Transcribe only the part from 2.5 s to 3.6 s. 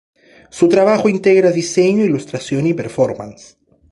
y performance.